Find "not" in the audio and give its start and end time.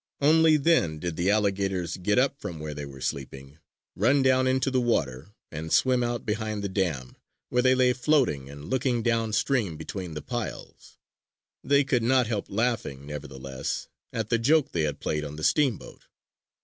12.01-12.25